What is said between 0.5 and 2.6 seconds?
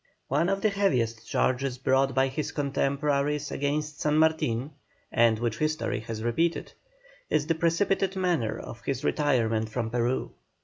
the heaviest charges brought by his